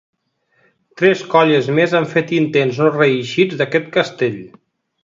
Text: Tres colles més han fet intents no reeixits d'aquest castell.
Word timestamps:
Tres 1.01 1.21
colles 1.35 1.69
més 1.81 1.95
han 2.01 2.09
fet 2.17 2.35
intents 2.41 2.81
no 2.85 2.89
reeixits 2.99 3.63
d'aquest 3.63 3.97
castell. 4.01 4.43